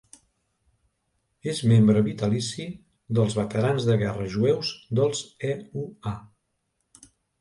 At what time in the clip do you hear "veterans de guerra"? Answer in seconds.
3.41-4.25